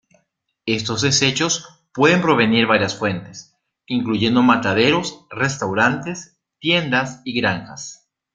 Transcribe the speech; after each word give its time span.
Estos 0.65 1.03
deshechos 1.03 1.63
pueden 1.93 2.23
provenir 2.23 2.65
varias 2.65 2.97
fuentes, 2.97 3.55
incluyendo 3.85 4.41
mataderos, 4.41 5.27
restaurantes, 5.29 6.39
tiendas 6.57 7.21
y 7.23 7.39
granjas. 7.39 8.09